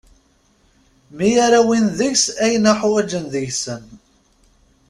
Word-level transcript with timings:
Mi 1.17 1.29
ara 1.45 1.59
awin 1.61 1.85
deg-s 1.97 2.25
ayen 2.43 2.69
uḥwaǧen 2.71 3.25
deg-sen. 3.33 3.83